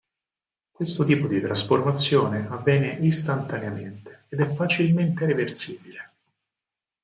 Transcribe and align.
Questo 0.71 1.05
tipo 1.05 1.27
di 1.27 1.39
trasformazione 1.39 2.47
avviene 2.47 2.93
istantaneamente 3.05 4.23
ed 4.29 4.39
è 4.39 4.47
facilmente 4.47 5.27
reversibile. 5.27 6.01